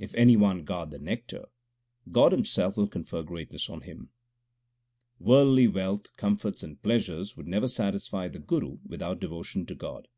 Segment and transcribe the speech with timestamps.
[0.00, 1.46] If any one guard the nectar,
[2.10, 4.10] God Himself will confer greatness on him.
[5.20, 10.08] Worldly wealth, comforts, and pleasures would never satisfy the Guru without devotion to God.